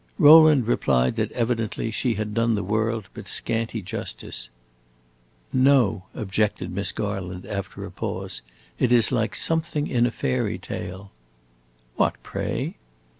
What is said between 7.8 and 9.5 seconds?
a pause, "it is like